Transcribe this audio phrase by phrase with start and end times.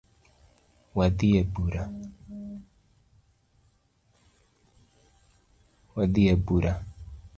[0.95, 1.29] Wadhi
[6.33, 6.73] ebura